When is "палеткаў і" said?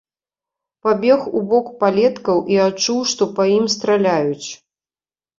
1.83-2.57